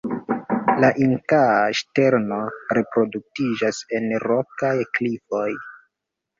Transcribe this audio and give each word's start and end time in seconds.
La 0.83 0.87
Inkaa 1.07 1.59
ŝterno 1.81 2.41
reproduktiĝas 2.79 3.85
en 4.01 4.11
rokaj 4.27 4.75
klifoj. 4.99 5.49